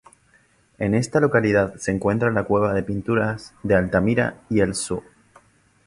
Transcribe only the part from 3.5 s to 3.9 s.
de